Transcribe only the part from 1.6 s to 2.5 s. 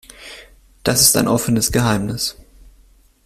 Geheimnis.